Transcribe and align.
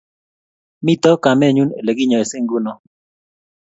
Mito 0.83 1.11
kammennyu 1.23 1.63
ole 1.79 1.91
kinyaisei 1.97 2.41
nguno 2.43 2.73